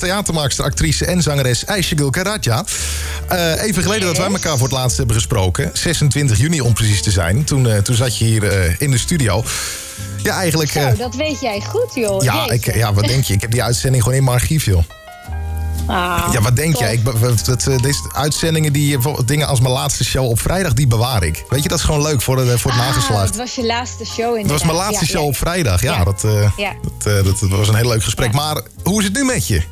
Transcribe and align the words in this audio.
theatermaakster, 0.00 0.64
actrice 0.64 1.04
en 1.04 1.22
zangeres 1.22 1.66
Aishegul 1.66 2.10
Karatja. 2.10 2.64
Uh, 3.32 3.62
even 3.62 3.82
geleden 3.82 4.06
dat 4.06 4.16
wij 4.16 4.26
elkaar 4.26 4.58
voor 4.58 4.68
het 4.68 4.76
laatst 4.76 4.96
hebben 4.96 5.16
gesproken. 5.16 5.70
26 5.72 6.38
juni 6.38 6.60
om 6.60 6.72
precies 6.72 7.02
te 7.02 7.10
zijn. 7.10 7.44
Toen, 7.44 7.66
uh, 7.66 7.76
toen 7.76 7.94
zat 7.94 8.18
je 8.18 8.24
hier 8.24 8.42
uh, 8.42 8.74
in 8.78 8.90
de 8.90 8.98
studio. 8.98 9.44
Ja, 10.22 10.34
eigenlijk... 10.34 10.70
Zo, 10.70 10.94
dat 10.96 11.14
weet 11.14 11.40
jij 11.40 11.60
goed, 11.60 11.94
joh. 11.94 12.22
Ja, 12.22 12.50
ik, 12.50 12.74
ja, 12.74 12.92
wat 12.92 13.04
denk 13.04 13.24
je? 13.24 13.34
Ik 13.34 13.40
heb 13.40 13.50
die 13.50 13.62
uitzending 13.62 14.02
gewoon 14.02 14.18
in 14.18 14.24
mijn 14.24 14.36
archief, 14.36 14.64
joh. 14.64 14.82
Ah, 15.86 16.28
ja, 16.32 16.40
wat 16.40 16.56
denk 16.56 16.76
jij? 16.76 16.92
Ik, 16.92 17.04
dat, 17.44 17.64
deze 17.82 18.10
uitzendingen, 18.12 18.72
die, 18.72 18.98
dingen 19.24 19.46
als 19.46 19.60
mijn 19.60 19.72
laatste 19.72 20.04
show 20.04 20.28
op 20.28 20.40
vrijdag, 20.40 20.72
die 20.72 20.86
bewaar 20.86 21.22
ik. 21.22 21.44
Weet 21.48 21.62
je, 21.62 21.68
dat 21.68 21.78
is 21.78 21.84
gewoon 21.84 22.02
leuk 22.02 22.22
voor, 22.22 22.36
de, 22.36 22.58
voor 22.58 22.70
het 22.70 22.80
ah, 22.80 22.86
nageslacht. 22.86 23.26
Dat 23.26 23.36
was 23.36 23.54
je 23.54 23.66
laatste 23.66 24.04
show 24.04 24.36
in 24.36 24.42
Dat 24.42 24.50
was 24.50 24.62
mijn 24.62 24.76
laatste 24.76 25.06
show 25.06 25.24
op 25.24 25.36
vrijdag, 25.36 25.82
ja. 25.82 26.04
Dat, 26.04 26.24
uh, 26.24 26.50
dat, 27.02 27.24
dat, 27.24 27.48
was 27.48 27.68
een 27.68 27.74
heel 27.74 27.88
leuk 27.88 28.04
gesprek. 28.04 28.32
Maar 28.32 28.62
hoe 28.82 28.98
is 28.98 29.04
het 29.04 29.14
nu 29.14 29.24
met 29.24 29.46
je? 29.46 29.62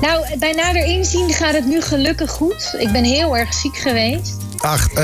Nou, 0.00 0.38
bij 0.38 0.52
nader 0.52 0.84
inzien 0.84 1.32
gaat 1.32 1.54
het 1.54 1.66
nu 1.66 1.80
gelukkig 1.80 2.30
goed. 2.30 2.74
Ik 2.78 2.92
ben 2.92 3.04
heel 3.04 3.36
erg 3.36 3.54
ziek 3.54 3.76
geweest. 3.76 4.36
Ach, 4.58 4.92
uh, 4.92 4.98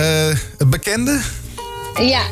het 0.59 0.71
bekende? 0.71 1.21
Ja, 2.01 2.23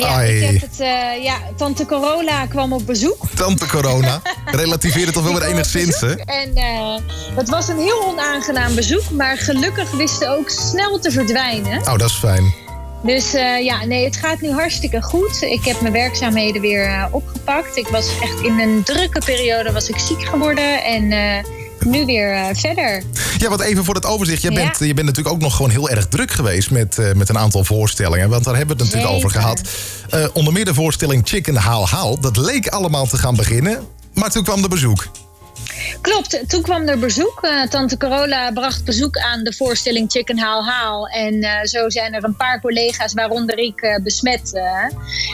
ja, 0.00 0.20
ik 0.22 0.42
heb 0.42 0.60
het, 0.60 0.80
uh, 0.80 1.24
ja, 1.24 1.36
Tante 1.56 1.86
Corona 1.86 2.46
kwam 2.46 2.72
op 2.72 2.86
bezoek. 2.86 3.22
Tante 3.34 3.66
Corona. 3.66 4.20
Relativeer 4.62 5.04
het 5.04 5.14
toch 5.14 5.24
wel 5.24 5.32
weer 5.32 5.48
enigszins, 5.48 6.00
hè? 6.00 6.14
En 6.14 6.50
uh, 6.54 6.96
het 7.36 7.48
was 7.48 7.68
een 7.68 7.78
heel 7.78 8.06
onaangenaam 8.06 8.74
bezoek, 8.74 9.10
maar 9.10 9.36
gelukkig 9.36 9.90
wisten 9.90 10.30
ook 10.30 10.50
snel 10.50 10.98
te 10.98 11.10
verdwijnen. 11.10 11.78
Oh, 11.78 11.98
dat 11.98 12.08
is 12.08 12.16
fijn. 12.16 12.54
Dus 13.02 13.34
uh, 13.34 13.64
ja, 13.64 13.84
nee, 13.84 14.04
het 14.04 14.16
gaat 14.16 14.40
nu 14.40 14.50
hartstikke 14.50 15.02
goed. 15.02 15.42
Ik 15.42 15.64
heb 15.64 15.80
mijn 15.80 15.92
werkzaamheden 15.92 16.60
weer 16.60 17.08
opgepakt. 17.10 17.76
Ik 17.76 17.88
was 17.88 18.18
echt 18.20 18.40
in 18.40 18.58
een 18.58 18.82
drukke 18.82 19.20
periode 19.24 19.72
was 19.72 19.88
ik 19.88 19.98
ziek 19.98 20.24
geworden 20.24 20.84
en 20.84 21.12
nu 21.86 22.04
weer 22.04 22.34
uh, 22.34 22.46
verder. 22.52 23.02
Ja, 23.38 23.48
wat 23.48 23.60
even 23.60 23.84
voor 23.84 23.94
het 23.94 24.06
overzicht. 24.06 24.42
Je 24.42 24.52
bent, 24.52 24.78
je 24.78 24.94
bent 24.94 25.06
natuurlijk 25.06 25.34
ook 25.34 25.40
nog 25.40 25.56
gewoon 25.56 25.70
heel 25.70 25.90
erg 25.90 26.06
druk 26.06 26.30
geweest 26.30 26.70
met, 26.70 26.96
uh, 26.98 27.12
met 27.12 27.28
een 27.28 27.38
aantal 27.38 27.64
voorstellingen. 27.64 28.28
Want 28.28 28.44
daar 28.44 28.56
hebben 28.56 28.76
we 28.76 28.82
het 28.82 28.92
natuurlijk 28.92 29.18
over 29.18 29.40
gehad. 29.40 29.60
Uh, 30.14 30.26
onder 30.32 30.52
meer 30.52 30.64
de 30.64 30.74
voorstelling 30.74 31.22
Chicken 31.24 31.56
Haal 31.56 31.88
Haal. 31.88 32.20
Dat 32.20 32.36
leek 32.36 32.68
allemaal 32.68 33.06
te 33.06 33.16
gaan 33.16 33.36
beginnen. 33.36 33.86
Maar 34.14 34.30
toen 34.30 34.44
kwam 34.44 34.62
de 34.62 34.68
bezoek. 34.68 35.06
Klopt, 36.00 36.44
toen 36.48 36.62
kwam 36.62 36.88
er 36.88 36.98
bezoek. 36.98 37.40
Uh, 37.42 37.62
Tante 37.62 37.96
Corolla 37.96 38.50
bracht 38.52 38.84
bezoek 38.84 39.18
aan 39.18 39.44
de 39.44 39.52
voorstelling 39.52 40.10
Chicken 40.10 40.38
Haal 40.38 40.64
Haal. 40.64 41.06
En 41.08 41.34
uh, 41.34 41.50
zo 41.62 41.90
zijn 41.90 42.14
er 42.14 42.24
een 42.24 42.36
paar 42.36 42.60
collega's, 42.60 43.12
waaronder 43.12 43.58
ik, 43.58 43.82
uh, 43.82 44.02
besmet 44.02 44.52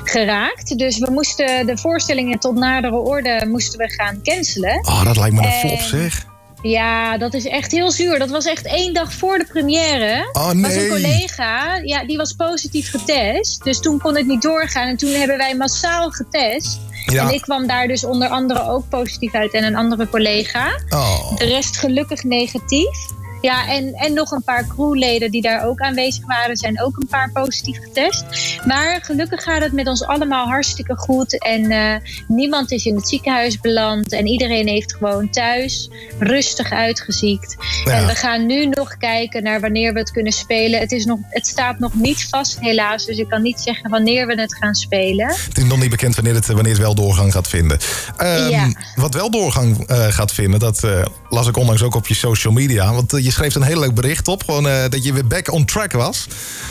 geraakt. 0.05 0.79
Dus 0.79 0.99
we 0.99 1.11
moesten 1.11 1.67
de 1.67 1.77
voorstellingen 1.77 2.39
tot 2.39 2.55
nadere 2.55 2.97
orde 2.97 3.47
moesten 3.49 3.79
we 3.79 3.89
gaan 3.89 4.21
cancelen. 4.23 4.79
Oh, 4.87 5.05
dat 5.05 5.17
lijkt 5.17 5.35
me 5.35 5.47
een 5.47 5.53
flop 5.53 5.81
zeg. 5.81 6.31
Ja, 6.63 7.19
dat 7.19 7.35
is 7.35 7.47
echt 7.47 7.73
heel 7.73 7.91
zuur. 7.91 8.19
Dat 8.19 8.31
was 8.31 8.45
echt 8.45 8.67
één 8.67 8.95
dag 8.95 9.13
voor 9.13 9.39
de 9.39 9.45
première. 9.45 10.29
Oh, 10.33 10.51
nee. 10.51 10.63
was 10.63 10.75
een 10.75 10.89
collega, 10.89 11.77
ja, 11.77 12.05
die 12.05 12.17
was 12.17 12.33
positief 12.33 12.91
getest. 12.91 13.65
Dus 13.65 13.81
toen 13.81 13.99
kon 13.99 14.17
het 14.17 14.27
niet 14.27 14.43
doorgaan. 14.43 14.89
En 14.89 14.97
toen 14.97 15.13
hebben 15.13 15.37
wij 15.37 15.57
massaal 15.57 16.11
getest. 16.11 16.81
Ja. 17.07 17.27
En 17.27 17.35
ik 17.35 17.41
kwam 17.41 17.67
daar 17.67 17.89
dus 17.89 18.05
onder 18.05 18.29
andere 18.29 18.69
ook 18.69 18.89
positief 18.89 19.35
uit 19.35 19.53
en 19.53 19.65
een 19.65 19.77
andere 19.77 20.09
collega. 20.09 20.81
Oh. 20.89 21.37
De 21.37 21.45
rest 21.45 21.77
gelukkig 21.77 22.23
negatief. 22.23 23.21
Ja, 23.43 23.69
en, 23.69 23.95
en 23.95 24.13
nog 24.15 24.31
een 24.31 24.43
paar 24.43 24.67
crewleden 24.67 25.31
die 25.31 25.43
daar 25.43 25.65
ook 25.65 25.81
aanwezig 25.81 26.27
waren, 26.27 26.57
zijn 26.57 26.83
ook 26.83 26.97
een 26.97 27.07
paar 27.07 27.31
positief 27.33 27.79
getest. 27.83 28.25
Maar 28.67 29.01
gelukkig 29.03 29.43
gaat 29.43 29.63
het 29.63 29.73
met 29.73 29.87
ons 29.87 30.05
allemaal 30.05 30.47
hartstikke 30.47 30.97
goed. 30.97 31.39
En 31.39 31.71
uh, 31.71 31.95
niemand 32.29 32.71
is 32.71 32.85
in 32.85 32.95
het 32.95 33.09
ziekenhuis 33.09 33.61
beland. 33.61 34.13
En 34.13 34.27
iedereen 34.27 34.67
heeft 34.67 34.95
gewoon 34.95 35.31
thuis 35.31 35.91
rustig 36.19 36.71
uitgeziekt. 36.71 37.57
Ja. 37.85 37.93
En 37.93 38.07
we 38.07 38.15
gaan 38.15 38.47
nu 38.47 38.67
nog 38.67 38.97
kijken 38.97 39.43
naar 39.43 39.61
wanneer 39.61 39.93
we 39.93 39.99
het 39.99 40.11
kunnen 40.11 40.33
spelen. 40.33 40.81
Het, 40.81 40.93
is 40.93 41.05
nog, 41.05 41.19
het 41.29 41.47
staat 41.47 41.79
nog 41.79 41.95
niet 41.95 42.27
vast, 42.31 42.61
helaas. 42.61 43.05
Dus 43.05 43.19
ik 43.19 43.29
kan 43.29 43.43
niet 43.43 43.61
zeggen 43.61 43.91
wanneer 43.91 44.27
we 44.27 44.41
het 44.41 44.57
gaan 44.57 44.75
spelen. 44.75 45.27
Het 45.27 45.59
is 45.59 45.65
nog 45.65 45.81
niet 45.81 45.91
bekend 45.91 46.15
wanneer 46.15 46.35
het, 46.35 46.47
wanneer 46.47 46.73
het 46.73 46.83
wel 46.83 46.95
doorgang 46.95 47.33
gaat 47.33 47.49
vinden. 47.49 47.79
Um, 48.19 48.49
ja. 48.49 48.73
Wat 48.95 49.15
wel 49.15 49.31
doorgang 49.31 49.91
uh, 49.91 50.07
gaat 50.07 50.33
vinden, 50.33 50.61
dat 50.61 50.83
uh, 50.85 51.05
las 51.29 51.49
ik 51.49 51.57
onlangs 51.57 51.83
ook 51.83 51.95
op 51.95 52.07
je 52.07 52.15
social 52.15 52.53
media. 52.53 52.93
Want 52.93 53.11
je 53.11 53.32
schreef 53.33 53.55
een 53.55 53.63
heel 53.63 53.81
leuk 53.81 53.95
bericht 53.95 54.29
op. 54.29 54.45
Gewoon 54.45 54.67
uh, 54.67 54.83
dat 54.89 55.05
je 55.05 55.13
weer 55.13 55.27
back 55.27 55.53
on 55.53 55.65
track 55.65 55.93
was. 55.93 56.27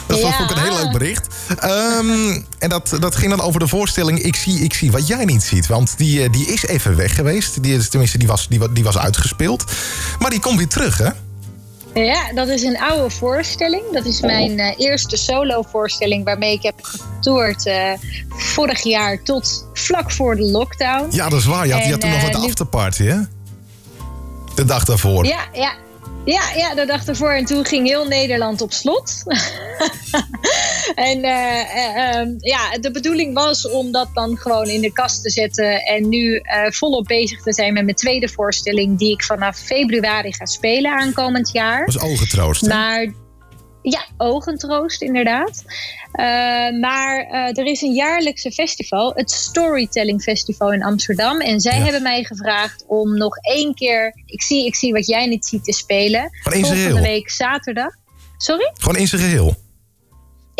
Dat 0.08 0.18
ja. 0.18 0.24
was 0.24 0.40
ook 0.42 0.52
een 0.52 0.64
heel 0.64 0.76
leuk 0.76 0.92
bericht. 0.92 1.28
Um, 1.64 2.46
en 2.60 2.70
dat, 2.70 2.98
dat 3.00 3.16
ging 3.16 3.32
dan 3.32 3.42
over 3.42 3.60
de 3.60 3.68
voorstelling 3.68 4.20
Ik 4.20 4.36
zie, 4.36 4.60
ik 4.60 4.74
zie 4.74 4.92
wat 4.92 5.08
jij 5.08 5.26
niet 5.26 5.44
ziet. 5.44 5.68
Want 5.68 5.98
die, 5.98 6.30
die 6.30 6.46
is 6.46 6.66
even 6.66 6.96
weg 6.96 7.16
geweest. 7.16 7.64
Die, 7.64 7.88
tenminste, 7.88 8.18
die 8.18 8.28
was, 8.28 8.48
die, 8.48 8.72
die 8.72 8.84
was 8.84 8.98
uitgespeeld. 8.98 9.64
Maar 10.20 10.30
die 10.30 10.40
komt 10.40 10.58
weer 10.58 10.68
terug, 10.68 10.98
hè? 10.98 11.10
Ja, 11.94 12.34
dat 12.34 12.48
is 12.48 12.64
een 12.64 12.80
oude 12.80 13.10
voorstelling. 13.10 13.84
Dat 13.92 14.06
is 14.06 14.22
mijn 14.22 14.60
uh, 14.60 14.74
eerste 14.78 15.18
solo-voorstelling 15.18 16.26
waarmee 16.26 16.54
ik 16.54 16.64
heb 16.64 16.76
getoerd 16.82 17.66
uh, 17.66 17.92
vorig 18.30 18.84
jaar 18.84 19.24
tot 19.24 19.68
vlak 19.74 20.12
voor 20.12 20.36
de 20.36 20.44
lockdown. 20.44 21.08
Ja, 21.16 21.30
dat 21.30 21.40
is 21.40 21.46
waar. 21.46 21.68
Je 21.68 21.74
had, 21.74 21.82
en, 21.82 21.88
je 21.88 21.92
had 21.92 22.02
toen 22.02 22.10
uh, 22.10 22.22
nog 22.24 22.32
wat 22.32 22.46
afterparty, 22.46 23.04
hè? 23.04 23.18
De 24.56 24.66
dag 24.66 24.84
daarvoor. 24.84 25.26
Ja, 25.26 25.40
ja. 25.54 25.74
Ja, 26.26 26.52
ja, 26.56 26.76
de 26.76 26.86
dag 26.86 27.06
ervoor. 27.06 27.32
En 27.32 27.46
toen 27.46 27.66
ging 27.66 27.88
heel 27.88 28.06
Nederland 28.06 28.62
op 28.62 28.72
slot. 28.72 29.24
en 30.96 31.18
uh, 31.18 31.76
uh, 31.76 32.20
um, 32.20 32.36
ja, 32.40 32.78
de 32.80 32.92
bedoeling 32.92 33.34
was 33.34 33.70
om 33.70 33.92
dat 33.92 34.10
dan 34.14 34.38
gewoon 34.38 34.68
in 34.68 34.82
de 34.82 34.94
kast 34.94 35.22
te 35.22 35.30
zetten. 35.30 35.82
En 35.82 36.10
nu 36.10 36.34
uh, 36.34 36.42
volop 36.70 37.08
bezig 37.08 37.42
te 37.42 37.54
zijn 37.54 37.74
met 37.74 37.84
mijn 37.84 37.96
tweede 37.96 38.30
voorstelling. 38.30 38.98
Die 38.98 39.12
ik 39.12 39.24
vanaf 39.24 39.58
februari 39.58 40.34
ga 40.34 40.46
spelen 40.46 40.92
aankomend 40.92 41.52
jaar. 41.52 41.86
Dat 41.86 41.96
is 41.96 42.02
ogentroost. 42.02 42.68
Maar 42.68 43.14
ja, 43.82 44.06
ogentroost 44.18 45.02
inderdaad. 45.02 45.64
Uh, 46.14 46.26
maar 46.80 47.28
uh, 47.32 47.58
er 47.58 47.66
is 47.66 47.82
een 47.82 47.94
jaarlijkse 47.94 48.52
festival, 48.52 49.12
het 49.16 49.32
Storytelling 49.32 50.22
Festival 50.22 50.74
in 50.74 50.84
Amsterdam. 50.84 51.40
En 51.40 51.60
zij 51.60 51.78
ja. 51.78 51.84
hebben 51.84 52.02
mij 52.02 52.24
gevraagd 52.24 52.84
om 52.88 53.18
nog 53.18 53.38
één 53.38 53.74
keer 53.74 54.14
Ik 54.26 54.42
zie, 54.42 54.66
ik 54.66 54.76
zie 54.76 54.94
wat 54.94 55.08
jij 55.08 55.26
niet 55.26 55.46
ziet 55.46 55.64
te 55.64 55.74
spelen. 55.74 56.30
Gewoon 56.32 56.60
in 56.60 56.66
Volgende 56.66 56.90
geheel. 56.90 57.04
week 57.04 57.30
zaterdag. 57.30 57.96
Sorry? 58.38 58.72
Gewoon 58.74 58.98
in 58.98 59.08
zijn 59.08 59.22
geheel. 59.22 59.56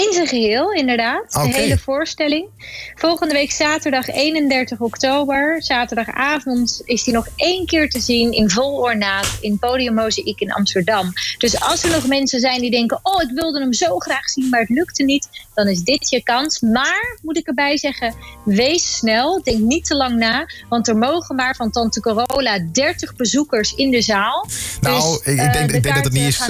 In 0.08 0.14
zijn 0.14 0.28
geheel, 0.28 0.72
inderdaad. 0.72 1.36
Okay. 1.36 1.52
De 1.52 1.58
hele 1.58 1.78
voorstelling. 1.78 2.48
Volgende 2.96 3.34
week 3.34 3.52
zaterdag 3.52 4.08
31 4.08 4.80
oktober. 4.80 5.64
Zaterdagavond 5.64 6.82
is 6.84 7.04
die 7.04 7.14
nog 7.14 7.28
één 7.36 7.66
keer 7.66 7.90
te 7.90 8.00
zien 8.00 8.32
in 8.32 8.50
vol 8.50 8.74
ornaat 8.74 9.38
in 9.42 9.60
Podium 9.60 9.94
Mozaïek 9.94 10.40
in 10.40 10.52
Amsterdam. 10.52 11.14
Dus 11.38 11.60
als 11.60 11.84
er 11.84 11.90
nog 11.90 12.08
mensen 12.08 12.40
zijn 12.40 12.62
die 12.62 12.72
denken: 12.72 13.00
Oh, 13.04 13.22
ik 13.22 13.30
wilde 13.34 13.60
hem 13.60 13.74
zo 13.74 13.98
graag 13.98 14.30
zien, 14.30 14.50
maar 14.50 14.60
het 14.60 14.70
lukte 14.70 15.04
niet. 15.04 15.30
Dan 15.54 15.68
is 15.68 15.82
dit 15.82 16.10
je 16.10 16.24
kans. 16.24 16.60
Maar 16.60 17.20
moet 17.22 17.38
ik 17.38 17.48
erbij 17.48 17.78
zeggen: 17.78 18.16
wees 18.46 18.96
snel. 18.96 19.44
Denk 19.44 19.60
niet 19.60 19.86
te 19.86 19.96
lang 19.96 20.16
na. 20.16 20.46
Want 20.70 20.88
er 20.88 20.98
mogen 20.98 21.36
maar 21.36 21.56
van 21.56 21.72
Tante 21.72 22.00
Corolla 22.00 22.60
30 22.72 23.16
bezoekers 23.16 23.74
in 23.74 23.92
de 23.92 24.02
zaal. 24.02 24.48
Nou, 24.82 25.18
dus, 25.18 25.34
ik, 25.34 25.42
ik, 25.42 25.54
denk, 25.54 25.70
uh, 25.70 25.76
ik 25.76 25.84
denk 25.84 25.96
dat 25.96 26.04
het 26.04 26.14
niet 26.14 26.28
is. 26.28 26.48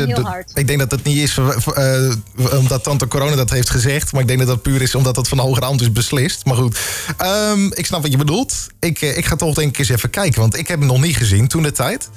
Ik 0.53 0.68
denk 0.68 0.79
dat 0.79 0.91
het 0.91 1.03
niet 1.03 1.18
is 1.18 1.38
omdat 2.57 2.83
Tante 2.83 3.07
Corona 3.07 3.41
dat 3.47 3.57
heeft 3.57 3.69
gezegd. 3.69 4.12
Maar 4.12 4.22
ik 4.22 4.28
denk 4.28 4.40
dat 4.40 4.47
dat 4.47 4.62
puur 4.62 4.81
is 4.81 4.96
omdat 4.96 5.16
het 5.16 5.28
van 5.28 5.40
hoger 5.40 5.63
hand 5.63 5.81
is 5.81 5.91
beslist. 5.91 6.46
Maar 6.46 6.56
goed, 6.56 6.79
um, 7.22 7.74
ik 7.74 7.85
snap 7.85 8.02
wat 8.02 8.12
je 8.12 8.18
bedoelt. 8.18 8.68
Ik, 8.79 9.02
ik 9.02 9.25
ga 9.25 9.35
toch 9.35 9.56
denk 9.56 9.69
ik 9.69 9.78
eens 9.78 9.90
even 9.90 10.09
kijken. 10.09 10.41
Want 10.41 10.57
ik 10.57 10.68
heb 10.68 10.79
hem 10.79 10.88
nog 10.88 11.02
niet 11.02 11.18
gezien 11.18 11.47
toen 11.47 11.63
de 11.63 11.72
tijd. 11.72 12.09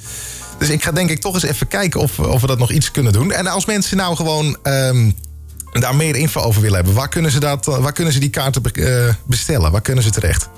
Dus 0.58 0.68
ik 0.68 0.82
ga 0.82 0.92
denk 0.92 1.10
ik 1.10 1.20
toch 1.20 1.34
eens 1.34 1.42
even 1.42 1.68
kijken 1.68 2.00
of, 2.00 2.18
of 2.18 2.40
we 2.40 2.46
dat 2.46 2.58
nog 2.58 2.70
iets 2.70 2.90
kunnen 2.90 3.12
doen. 3.12 3.32
En 3.32 3.46
als 3.46 3.64
mensen 3.64 3.96
nou 3.96 4.16
gewoon 4.16 4.56
um, 4.62 5.14
daar 5.72 5.96
meer 5.96 6.16
info 6.16 6.40
over 6.40 6.60
willen 6.60 6.76
hebben... 6.76 6.94
waar 6.94 7.08
kunnen 7.08 7.30
ze, 7.30 7.40
dat, 7.40 7.64
waar 7.64 7.92
kunnen 7.92 8.12
ze 8.12 8.18
die 8.18 8.30
kaarten 8.30 8.62
uh, 8.72 9.08
bestellen? 9.26 9.72
Waar 9.72 9.80
kunnen 9.80 10.04
ze 10.04 10.10
terecht? 10.10 10.48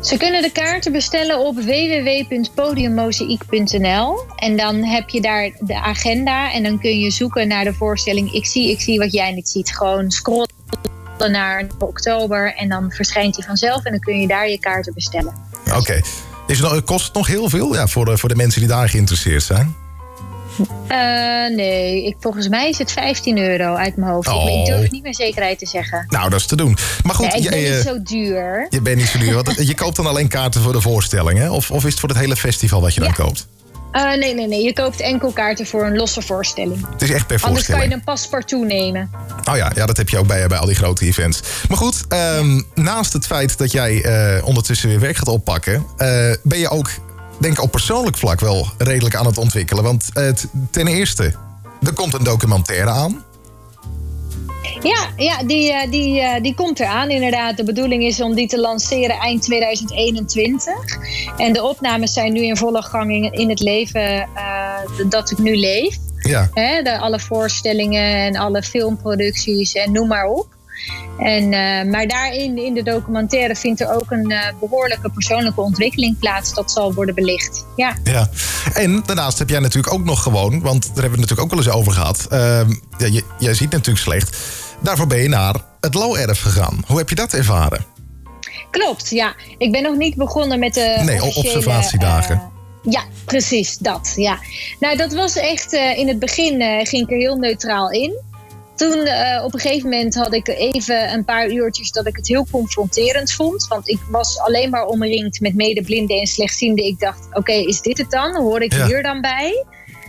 Ze 0.00 0.16
kunnen 0.16 0.42
de 0.42 0.50
kaarten 0.50 0.92
bestellen 0.92 1.38
op 1.38 1.54
www.podiummozaïek.nl. 1.54 4.24
En 4.36 4.56
dan 4.56 4.84
heb 4.84 5.08
je 5.08 5.20
daar 5.20 5.50
de 5.58 5.74
agenda. 5.74 6.52
En 6.52 6.62
dan 6.62 6.78
kun 6.78 7.00
je 7.00 7.10
zoeken 7.10 7.48
naar 7.48 7.64
de 7.64 7.72
voorstelling 7.72 8.32
Ik 8.32 8.46
zie, 8.46 8.70
ik 8.70 8.80
zie 8.80 8.98
wat 8.98 9.12
jij 9.12 9.32
niet 9.32 9.48
ziet. 9.48 9.76
Gewoon 9.76 10.10
scrollen 10.10 10.48
naar 11.18 11.66
oktober. 11.78 12.54
En 12.54 12.68
dan 12.68 12.90
verschijnt 12.90 13.34
die 13.34 13.44
vanzelf. 13.44 13.84
En 13.84 13.90
dan 13.90 14.00
kun 14.00 14.20
je 14.20 14.26
daar 14.26 14.48
je 14.48 14.58
kaarten 14.58 14.94
bestellen. 14.94 15.34
Oké. 15.76 16.00
Kost 16.84 17.04
het 17.04 17.14
nog 17.14 17.26
heel 17.26 17.48
veel 17.48 17.74
ja, 17.74 17.86
voor, 17.86 18.18
voor 18.18 18.28
de 18.28 18.34
mensen 18.34 18.60
die 18.60 18.68
daar 18.68 18.88
geïnteresseerd 18.88 19.42
zijn? 19.42 19.85
Uh, 20.58 21.56
nee, 21.56 22.04
ik, 22.06 22.16
volgens 22.20 22.48
mij 22.48 22.68
is 22.68 22.78
het 22.78 22.92
15 22.92 23.38
euro 23.38 23.74
uit 23.74 23.96
mijn 23.96 24.10
hoofd. 24.10 24.28
Oh. 24.28 24.60
Ik 24.60 24.66
durf 24.66 24.90
niet 24.90 25.02
meer 25.02 25.14
zekerheid 25.14 25.58
te 25.58 25.66
zeggen. 25.66 26.06
Nou, 26.08 26.30
dat 26.30 26.40
is 26.40 26.46
te 26.46 26.56
doen. 26.56 26.76
Maar 27.02 27.14
goed, 27.14 27.32
nee, 27.32 27.42
ik 27.42 27.50
ben 27.50 27.60
jij, 27.60 27.70
niet 27.70 27.84
zo 27.86 28.02
duur. 28.02 28.66
Je 28.70 28.80
bent 28.80 28.96
niet 28.96 29.06
zo 29.06 29.18
duur. 29.18 29.34
Want 29.34 29.66
je 29.66 29.74
koopt 29.74 29.96
dan 29.96 30.06
alleen 30.06 30.28
kaarten 30.28 30.60
voor 30.60 30.72
de 30.72 30.80
voorstelling, 30.80 31.38
hè? 31.38 31.50
Of, 31.50 31.70
of 31.70 31.84
is 31.84 31.90
het 31.90 32.00
voor 32.00 32.08
het 32.08 32.18
hele 32.18 32.36
festival 32.36 32.80
wat 32.80 32.94
je 32.94 33.00
ja. 33.00 33.06
dan 33.06 33.26
koopt? 33.26 33.46
Uh, 33.92 34.14
nee, 34.14 34.34
nee, 34.34 34.46
nee. 34.46 34.62
Je 34.62 34.72
koopt 34.72 35.00
enkel 35.00 35.30
kaarten 35.30 35.66
voor 35.66 35.86
een 35.86 35.96
losse 35.96 36.22
voorstelling. 36.22 36.86
Het 36.90 37.02
is 37.02 37.10
echt 37.10 37.26
per 37.26 37.42
Anders 37.42 37.66
kan 37.66 37.88
je 37.88 37.92
een 37.92 38.04
paspartout 38.04 38.66
nemen. 38.66 39.10
Oh 39.48 39.56
ja, 39.56 39.72
ja, 39.74 39.86
dat 39.86 39.96
heb 39.96 40.08
je 40.08 40.18
ook 40.18 40.26
bij, 40.26 40.46
bij 40.46 40.58
al 40.58 40.66
die 40.66 40.74
grote 40.74 41.04
events. 41.04 41.40
Maar 41.68 41.76
goed, 41.76 42.04
um, 42.38 42.66
naast 42.74 43.12
het 43.12 43.26
feit 43.26 43.58
dat 43.58 43.72
jij 43.72 44.04
uh, 44.36 44.46
ondertussen 44.46 44.88
weer 44.88 45.00
werk 45.00 45.16
gaat 45.16 45.28
oppakken... 45.28 45.74
Uh, 45.74 46.32
ben 46.42 46.58
je 46.58 46.68
ook 46.68 46.90
denk 47.40 47.62
op 47.62 47.70
persoonlijk 47.70 48.16
vlak 48.16 48.40
wel 48.40 48.66
redelijk 48.78 49.14
aan 49.14 49.26
het 49.26 49.38
ontwikkelen. 49.38 49.84
Want 49.84 50.08
het, 50.12 50.46
ten 50.70 50.86
eerste, 50.86 51.34
er 51.82 51.92
komt 51.92 52.14
een 52.14 52.24
documentaire 52.24 52.90
aan. 52.90 53.24
Ja, 54.82 55.08
ja 55.16 55.42
die, 55.42 55.72
eh, 55.72 55.90
die, 55.90 56.20
eh, 56.20 56.42
die 56.42 56.54
komt 56.54 56.80
eraan 56.80 57.10
inderdaad. 57.10 57.56
De 57.56 57.64
bedoeling 57.64 58.04
is 58.04 58.20
om 58.20 58.34
die 58.34 58.48
te 58.48 58.60
lanceren 58.60 59.16
eind 59.16 59.42
2021. 59.42 60.74
En 61.36 61.52
de 61.52 61.62
opnames 61.62 62.12
zijn 62.12 62.32
nu 62.32 62.40
in 62.40 62.56
volle 62.56 62.82
gang 62.82 63.10
in, 63.12 63.32
in 63.32 63.48
het 63.48 63.60
leven 63.60 64.28
uh, 64.34 65.10
dat 65.10 65.30
ik 65.30 65.38
nu 65.38 65.56
leef. 65.56 65.96
Ja. 66.22 66.50
De, 66.82 66.98
alle 66.98 67.20
voorstellingen 67.20 68.14
en 68.14 68.36
alle 68.36 68.62
filmproducties 68.62 69.72
en 69.72 69.92
noem 69.92 70.08
maar 70.08 70.26
op. 70.26 70.55
En, 71.18 71.42
uh, 71.42 71.92
maar 71.92 72.06
daarin, 72.06 72.58
in 72.58 72.74
de 72.74 72.82
documentaire, 72.82 73.56
vindt 73.56 73.80
er 73.80 73.94
ook 73.94 74.10
een 74.10 74.30
uh, 74.30 74.38
behoorlijke 74.60 75.10
persoonlijke 75.10 75.60
ontwikkeling 75.60 76.18
plaats. 76.18 76.54
Dat 76.54 76.70
zal 76.70 76.94
worden 76.94 77.14
belicht. 77.14 77.66
Ja. 77.76 77.96
ja. 78.04 78.28
En 78.74 79.02
daarnaast 79.06 79.38
heb 79.38 79.48
jij 79.48 79.60
natuurlijk 79.60 79.94
ook 79.94 80.04
nog 80.04 80.22
gewoon, 80.22 80.60
want 80.60 80.82
daar 80.82 81.02
hebben 81.02 81.02
we 81.02 81.20
het 81.20 81.30
natuurlijk 81.30 81.40
ook 81.40 81.50
wel 81.50 81.58
eens 81.58 81.74
over 81.74 81.92
gehad. 81.92 82.26
Uh, 82.32 82.38
ja, 82.98 83.06
je, 83.06 83.22
jij 83.38 83.54
ziet 83.54 83.70
natuurlijk 83.70 84.04
slecht. 84.04 84.36
Daarvoor 84.80 85.06
ben 85.06 85.18
je 85.18 85.28
naar 85.28 85.54
het 85.80 85.94
Low-erf 85.94 86.40
gegaan. 86.40 86.84
Hoe 86.86 86.98
heb 86.98 87.08
je 87.08 87.14
dat 87.14 87.32
ervaren? 87.32 87.84
Klopt, 88.70 89.10
ja. 89.10 89.34
Ik 89.58 89.72
ben 89.72 89.82
nog 89.82 89.96
niet 89.96 90.14
begonnen 90.14 90.58
met 90.58 90.74
de. 90.74 91.00
Nee, 91.04 91.24
observatiedagen. 91.24 92.42
Ja, 92.82 93.04
precies, 93.24 93.78
dat. 93.78 94.12
Ja. 94.16 94.38
Nou, 94.80 94.96
dat 94.96 95.12
was 95.12 95.36
echt. 95.36 95.72
Uh, 95.72 95.98
in 95.98 96.08
het 96.08 96.18
begin 96.18 96.60
uh, 96.60 96.84
ging 96.84 97.02
ik 97.02 97.10
er 97.10 97.18
heel 97.18 97.36
neutraal 97.36 97.90
in. 97.90 98.20
Toen 98.76 99.06
uh, 99.06 99.42
op 99.44 99.54
een 99.54 99.60
gegeven 99.60 99.90
moment 99.90 100.14
had 100.14 100.32
ik 100.32 100.48
even 100.48 101.12
een 101.12 101.24
paar 101.24 101.50
uurtjes 101.50 101.90
dat 101.90 102.06
ik 102.06 102.16
het 102.16 102.28
heel 102.28 102.46
confronterend 102.50 103.32
vond. 103.32 103.66
Want 103.68 103.88
ik 103.88 103.98
was 104.10 104.38
alleen 104.38 104.70
maar 104.70 104.86
omringd 104.86 105.40
met 105.40 105.54
medeblinden 105.54 106.16
en 106.16 106.26
slechtzienden. 106.26 106.84
Ik 106.84 106.98
dacht, 106.98 107.26
oké, 107.26 107.38
okay, 107.38 107.62
is 107.62 107.80
dit 107.80 107.98
het 107.98 108.10
dan? 108.10 108.36
Hoor 108.36 108.62
ik 108.62 108.72
ja. 108.72 108.86
hier 108.86 109.02
dan 109.02 109.20
bij? 109.20 109.64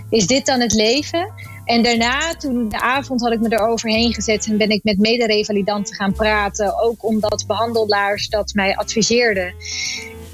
Is 0.10 0.28
dit 0.28 0.46
dan 0.46 0.60
het 0.60 0.74
leven? 0.74 1.31
En 1.66 1.84
daarna, 1.84 2.36
toen 2.36 2.69
de 2.69 2.80
avond 2.80 3.22
had 3.22 3.31
ik 3.31 3.40
me 3.40 3.50
er 3.50 3.68
overheen 3.68 4.14
gezet 4.14 4.48
en 4.48 4.58
ben 4.58 4.69
ik 4.69 4.84
met 4.84 4.98
mederevalidanten 4.98 5.96
gaan 5.96 6.14
praten. 6.14 6.80
Ook 6.80 7.06
omdat 7.06 7.44
behandelaars 7.48 8.30
dat 8.30 8.54
mij 8.54 8.75
adviseerden. 8.75 9.54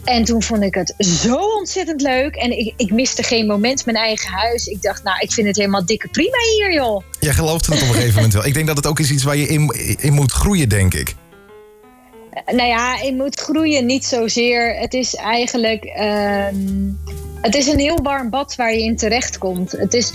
En 0.03 0.23
toen 0.23 0.43
vond 0.43 0.63
ik 0.63 0.75
het 0.75 0.93
zo 0.97 1.35
ontzettend 1.35 2.01
leuk. 2.01 2.35
En 2.35 2.57
ik, 2.59 2.73
ik 2.77 2.91
miste 2.91 3.23
geen 3.23 3.45
moment 3.45 3.85
mijn 3.85 3.97
eigen 3.97 4.31
huis. 4.31 4.65
Ik 4.65 4.81
dacht, 4.81 5.03
nou, 5.03 5.17
ik 5.19 5.31
vind 5.31 5.47
het 5.47 5.55
helemaal 5.55 5.85
dikke 5.85 6.07
prima 6.07 6.37
hier, 6.55 6.73
joh. 6.73 7.03
Jij 7.19 7.33
gelooft 7.33 7.65
het 7.65 7.75
op 7.75 7.81
een 7.87 7.93
gegeven 7.93 8.15
moment 8.15 8.33
wel. 8.33 8.45
Ik 8.45 8.53
denk 8.53 8.67
dat 8.67 8.77
het 8.77 8.87
ook 8.87 8.99
is 8.99 9.11
iets 9.11 9.23
waar 9.23 9.37
je 9.37 9.47
in, 9.47 9.75
in 9.99 10.13
moet 10.13 10.31
groeien, 10.31 10.69
denk 10.69 10.93
ik. 10.93 11.15
Nou 12.45 12.67
ja, 12.67 12.95
je 12.95 13.13
moet 13.13 13.39
groeien 13.39 13.85
niet 13.85 14.05
zozeer. 14.05 14.75
Het 14.75 14.93
is 14.93 15.15
eigenlijk... 15.15 15.83
Um, 16.53 16.99
het 17.41 17.55
is 17.55 17.67
een 17.67 17.79
heel 17.79 17.99
warm 18.03 18.29
bad 18.29 18.55
waar 18.55 18.73
je 18.73 18.83
in 18.83 18.95
terechtkomt. 18.97 19.71
Het 19.71 19.93
is, 19.93 20.11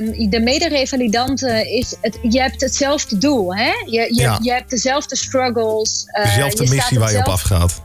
um, 0.00 0.30
de 0.30 0.40
mederevalidanten 0.40 1.70
is, 1.70 1.94
het, 2.00 2.18
je 2.22 2.40
hebt 2.40 2.60
hetzelfde 2.60 3.18
doel, 3.18 3.54
hè? 3.54 3.70
Je, 3.84 3.90
je, 3.90 4.14
Ja. 4.14 4.38
je 4.42 4.52
hebt 4.52 4.70
dezelfde 4.70 5.16
struggles. 5.16 6.04
uh, 6.18 6.24
Dezelfde 6.24 6.68
missie 6.68 6.98
waar 6.98 7.12
je 7.12 7.18
op 7.18 7.24
afgaat. 7.24 7.82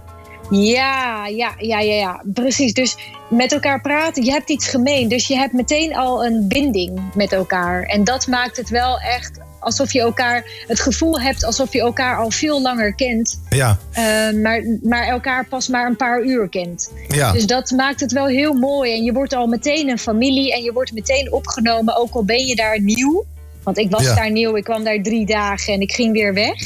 Ja, 0.50 1.28
ja, 1.28 1.54
ja, 1.58 1.80
ja, 1.80 1.94
ja, 1.94 2.24
precies. 2.34 2.74
Dus 2.74 2.98
met 3.30 3.52
elkaar 3.52 3.82
praten, 3.82 4.24
je 4.24 4.32
hebt 4.32 4.50
iets 4.50 4.68
gemeen. 4.68 5.08
Dus 5.08 5.28
je 5.28 5.38
hebt 5.38 5.54
meteen 5.54 5.96
al 5.96 6.26
een 6.26 6.48
binding 6.48 7.02
met 7.16 7.34
elkaar. 7.34 7.84
En 7.84 8.04
dat 8.04 8.28
maakt 8.28 8.58
het 8.58 8.70
wel 8.70 9.00
echt 9.00 9.40
alsof 9.60 9.94
je 9.94 10.02
elkaar 10.02 10.64
het 10.68 10.80
gevoel 10.80 11.20
hebt 11.20 11.46
alsof 11.46 11.74
je 11.74 11.80
elkaar 11.80 12.18
al 12.18 12.32
veel 12.32 12.62
langer 12.62 12.96
kent. 12.96 13.42
Ja, 13.50 13.78
eh, 13.92 14.04
maar, 14.42 14.64
maar 14.82 15.08
elkaar 15.08 15.48
pas 15.48 15.68
maar 15.68 15.86
een 15.86 15.96
paar 15.96 16.24
uur 16.24 16.50
kent. 16.50 16.92
ja. 17.08 17.32
Dus 17.32 17.46
dat 17.46 17.72
maakt 17.72 18.00
het 18.00 18.12
wel 18.12 18.28
heel 18.28 18.54
mooi. 18.54 18.94
En 18.94 19.04
je 19.04 19.14
wordt 19.14 19.34
al 19.34 19.48
meteen 19.48 19.90
een 19.90 20.00
familie 20.00 20.54
en 20.54 20.64
je 20.64 20.74
wordt 20.74 20.94
meteen 20.94 21.32
opgenomen, 21.32 21.96
ook 21.96 22.14
al 22.14 22.24
ben 22.24 22.46
je 22.46 22.56
daar 22.56 22.82
nieuw. 22.82 23.26
Want 23.68 23.80
ik 23.80 23.90
was 23.92 24.04
Ja. 24.04 24.16
daar 24.16 24.32
nieuw, 24.32 24.56
ik 24.56 24.64
kwam 24.64 24.84
daar 24.84 25.02
drie 25.02 25.26
dagen 25.26 25.74
en 25.74 25.82
ik 25.82 25.92
ging 25.92 26.14
weer 26.14 26.34
weg. 26.34 26.58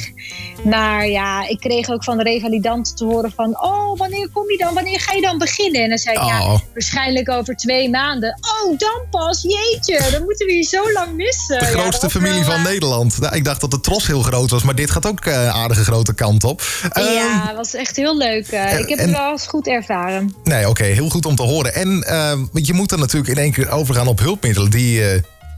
Maar 0.63 1.07
ja, 1.07 1.47
ik 1.47 1.59
kreeg 1.59 1.89
ook 1.89 2.03
van 2.03 2.17
de 2.17 2.23
revalidanten 2.23 2.95
te 2.95 3.05
horen 3.05 3.31
van... 3.35 3.61
oh, 3.63 3.97
wanneer 3.97 4.29
kom 4.33 4.49
je 4.51 4.57
dan? 4.57 4.73
Wanneer 4.73 4.99
ga 4.99 5.13
je 5.13 5.21
dan 5.21 5.37
beginnen? 5.37 5.81
En 5.83 5.89
dan 5.89 5.97
zei 5.97 6.15
ik, 6.15 6.21
Oh. 6.21 6.27
ja, 6.27 6.61
waarschijnlijk 6.73 7.29
over 7.29 7.55
twee 7.55 7.89
maanden. 7.89 8.37
Oh, 8.41 8.77
dan 8.77 9.01
pas? 9.11 9.41
Jeetje, 9.41 10.11
dan 10.11 10.23
moeten 10.23 10.47
we 10.47 10.53
je 10.53 10.63
zo 10.63 10.91
lang 10.91 11.15
missen. 11.15 11.59
De 11.59 11.65
grootste 11.65 12.09
familie 12.09 12.35
wel, 12.35 12.43
van 12.51 12.55
eh, 12.55 12.63
Nederland. 12.63 13.19
Nou, 13.19 13.35
ik 13.35 13.45
dacht 13.45 13.61
dat 13.61 13.71
de 13.71 13.79
tros 13.79 14.07
heel 14.07 14.21
groot 14.21 14.49
was, 14.49 14.63
maar 14.63 14.75
dit 14.75 14.91
gaat 14.91 15.05
ook 15.07 15.25
eh, 15.25 15.47
aardige 15.55 15.83
grote 15.83 16.13
kant 16.13 16.43
op. 16.43 16.61
Ehm, 16.91 17.13
Ja, 17.13 17.43
het 17.47 17.55
was 17.55 17.73
echt 17.75 17.95
heel 17.95 18.17
leuk. 18.17 18.47
Eh, 18.47 18.79
ik 18.79 18.89
heb 18.89 18.99
en- 18.99 19.07
het 19.07 19.17
wel 19.17 19.31
eens 19.31 19.47
goed 19.47 19.67
ervaren. 19.67 20.35
Nee, 20.43 20.69
oké, 20.69 20.83
heel 20.83 21.09
goed 21.09 21.25
om 21.25 21.35
te 21.35 21.43
horen. 21.43 21.73
En 21.73 22.01
ehm, 22.03 22.39
je 22.53 22.73
moet 22.73 22.89
dan 22.89 22.99
natuurlijk 22.99 23.31
in 23.37 23.43
één 23.43 23.51
keer 23.51 23.69
overgaan 23.71 24.07
op 24.07 24.19
hulpmiddelen 24.19 24.71
die, 24.71 25.01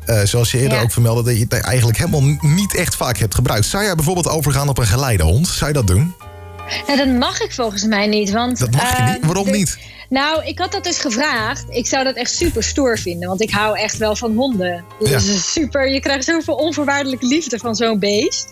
eh, 0.06 0.22
eh, 0.22 0.28
zoals 0.28 0.52
je 0.52 0.60
eerder 0.60 0.78
Ja. 0.78 0.84
ook 0.84 0.92
vermeldde, 0.92 1.24
dat 1.24 1.34
je 1.36 1.46
het 1.50 1.54
eigenlijk 1.66 1.98
helemaal 1.98 2.38
niet 2.42 2.76
echt 2.76 2.96
vaak 2.96 3.18
hebt 3.18 3.36
gebruikt. 3.36 3.66
Zou 3.66 3.84
jij 3.84 3.96
bijvoorbeeld 3.96 4.30
overgaan 4.30 4.70
op 4.70 4.78
een 4.78 4.86
geleidehond? 4.88 5.48
Zou 5.48 5.68
je 5.68 5.74
dat 5.78 5.88
doen? 5.88 6.16
Nou, 6.88 6.98
dat 6.98 7.08
mag 7.20 7.42
ik 7.42 7.54
volgens 7.54 7.84
mij 7.86 8.08
niet. 8.08 8.32
Want, 8.32 8.60
Dat 8.60 8.72
mag 8.72 8.98
je 8.98 9.04
niet. 9.04 9.18
ehm, 9.18 9.26
Waarom 9.26 9.52
niet? 9.52 9.78
Nou, 10.10 10.46
ik 10.46 10.60
had 10.60 10.72
dat 10.72 10.84
dus 10.84 10.98
gevraagd. 11.00 11.66
Ik 11.70 11.88
zou 11.88 12.04
dat 12.04 12.16
echt 12.16 12.32
super 12.36 12.64
stoer 12.64 12.98
vinden, 13.00 13.28
want 13.28 13.42
ik 13.42 13.52
hou 13.52 13.78
echt 13.80 13.98
wel 13.98 14.16
van 14.16 14.36
honden. 14.36 14.84
Dus 15.00 15.10
Ja. 15.10 15.20
super, 15.40 15.90
je 15.92 16.00
krijgt 16.00 16.26
zoveel 16.26 16.56
onvoorwaardelijke 16.56 17.26
liefde 17.26 17.58
van 17.60 17.76
zo'n 17.76 18.00
beest. 18.00 18.48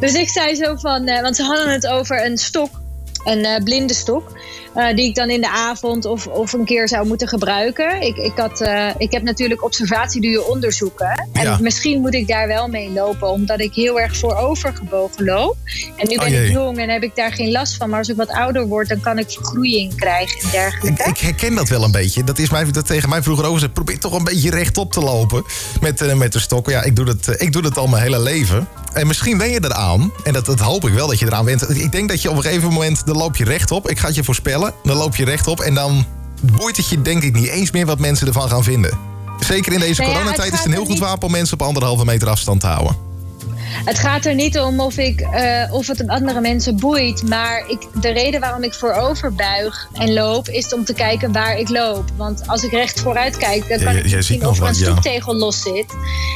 Dus 0.00 0.12
ik 0.14 0.28
zei 0.28 0.54
zo 0.54 0.74
van, 0.76 1.06
eh, 1.06 1.22
want 1.22 1.36
ze 1.36 1.42
hadden 1.42 1.70
het 1.72 1.86
over 1.86 2.24
een 2.26 2.38
stok, 2.38 2.80
een 3.24 3.44
eh, 3.44 3.62
blinde 3.64 3.94
stok. 3.94 4.38
Eh, 4.78 4.96
die 4.96 5.04
ik 5.06 5.14
dan 5.14 5.30
in 5.30 5.40
de 5.40 5.50
avond 5.50 6.04
of, 6.04 6.26
of 6.26 6.52
een 6.52 6.64
keer 6.64 6.88
zou 6.88 7.06
moeten 7.06 7.28
gebruiken. 7.28 8.02
Ik, 8.02 8.16
ik, 8.16 8.32
had, 8.36 8.60
eh, 8.60 8.88
ik 8.98 9.12
heb 9.12 9.22
natuurlijk 9.22 9.64
observatieduur 9.64 10.44
onderzoeken. 10.44 11.28
En 11.32 11.42
Ja. 11.42 11.58
misschien 11.60 12.00
moet 12.00 12.14
ik 12.14 12.28
daar 12.28 12.46
wel 12.46 12.68
mee 12.68 12.90
lopen, 12.90 13.28
omdat 13.28 13.60
ik 13.60 13.74
heel 13.74 14.00
erg 14.00 14.16
voorovergebogen 14.16 15.24
loop. 15.24 15.56
En 15.96 16.08
nu 16.08 16.16
Oh 16.16 16.24
ben 16.24 16.44
ik 16.44 16.52
jong 16.52 16.78
en 16.78 16.88
heb 16.88 17.02
ik 17.02 17.16
daar 17.16 17.32
geen 17.32 17.50
last 17.50 17.76
van. 17.76 17.88
Maar 17.88 17.98
als 17.98 18.08
ik 18.08 18.16
wat 18.16 18.28
ouder 18.28 18.66
word, 18.66 18.88
dan 18.88 19.00
kan 19.00 19.18
ik 19.18 19.30
vergroeiing 19.30 19.94
krijgen 19.94 20.40
en 20.40 20.46
Ik, 20.46 20.52
dergelijke. 20.52 21.08
ik 21.08 21.18
herken 21.18 21.54
dat 21.54 21.68
wel 21.68 21.84
een 21.84 21.90
beetje. 21.92 22.24
Dat 22.24 22.38
is 22.38 22.50
mij, 22.50 22.70
dat 22.70 22.86
tegen 22.86 23.08
mij 23.08 23.22
vroeger 23.22 23.46
ook 23.46 23.54
gezegd. 23.54 23.72
Probeer 23.72 23.98
toch 23.98 24.12
een 24.12 24.24
beetje 24.24 24.50
rechtop 24.50 24.92
te 24.92 25.00
lopen 25.00 25.44
met, 25.80 26.00
eh, 26.00 26.14
met 26.14 26.32
de 26.32 26.38
stok. 26.38 26.70
Ja, 26.70 26.82
ik 26.82 26.96
doe, 26.96 27.04
dat, 27.04 27.40
ik 27.40 27.52
doe 27.52 27.62
dat 27.62 27.76
al 27.78 27.86
mijn 27.86 28.02
hele 28.02 28.20
leven. 28.20 28.68
En 28.92 29.06
misschien 29.06 29.38
wen 29.38 29.50
je 29.50 29.60
eraan. 29.64 30.12
En 30.24 30.32
dat, 30.32 30.46
dat 30.46 30.60
hoop 30.60 30.86
ik 30.86 30.92
wel 30.92 31.06
dat 31.06 31.18
je 31.18 31.26
eraan 31.26 31.44
went. 31.44 31.70
Ik 31.76 31.92
denk 31.92 32.08
dat 32.08 32.22
je 32.22 32.30
op 32.30 32.36
een 32.36 32.42
gegeven 32.42 32.68
moment, 32.72 33.06
dan 33.06 33.16
loop 33.16 33.36
je 33.36 33.44
rechtop. 33.44 33.90
Ik 33.90 33.98
ga 33.98 34.06
het 34.06 34.14
je 34.14 34.24
voorspellen. 34.24 34.67
Dan 34.82 34.96
loop 34.96 35.16
je 35.16 35.24
rechtop 35.24 35.60
en 35.60 35.74
dan 35.74 36.04
boeit 36.42 36.76
het 36.76 36.88
je 36.88 37.02
denk 37.02 37.22
ik 37.22 37.34
niet 37.34 37.48
eens 37.48 37.70
meer 37.70 37.86
wat 37.86 37.98
mensen 37.98 38.26
ervan 38.26 38.48
gaan 38.48 38.64
vinden. 38.64 38.98
Zeker 39.38 39.72
in 39.72 39.80
deze 39.80 40.02
coronatijd 40.02 40.52
is 40.52 40.58
het 40.58 40.66
een 40.66 40.72
heel 40.72 40.84
goed 40.84 40.98
wapen 40.98 41.26
om 41.26 41.32
mensen 41.32 41.60
op 41.60 41.66
anderhalve 41.66 42.04
meter 42.04 42.28
afstand 42.28 42.60
te 42.60 42.66
houden. 42.66 43.07
Het 43.84 43.98
gaat 43.98 44.24
er 44.24 44.34
niet 44.34 44.58
om 44.58 44.80
of, 44.80 44.96
ik, 44.96 45.20
eh, 45.20 45.72
of 45.72 45.86
het 45.86 46.00
een 46.00 46.10
andere 46.10 46.40
mensen 46.40 46.76
boeit. 46.76 47.28
Maar 47.28 47.64
ik, 47.68 47.86
de 48.00 48.10
reden 48.10 48.40
waarom 48.40 48.62
ik 48.62 48.74
voorover 48.74 49.34
buig 49.34 49.88
en 49.92 50.12
loop... 50.12 50.48
is 50.48 50.74
om 50.74 50.84
te 50.84 50.94
kijken 50.94 51.32
waar 51.32 51.58
ik 51.58 51.68
loop. 51.68 52.04
Want 52.16 52.42
als 52.46 52.62
ik 52.62 52.70
recht 52.70 53.00
vooruit 53.00 53.36
kijk... 53.36 53.68
dan 53.68 53.78
kan 53.78 53.96
ik 53.96 54.06
jij 54.06 54.22
zien 54.22 54.46
of 54.46 54.58
een 54.58 54.66
wat, 54.66 54.78
ja. 55.02 55.32
los 55.32 55.62
zit. 55.62 55.86